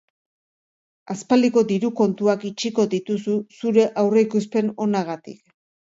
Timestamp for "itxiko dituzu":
2.51-3.35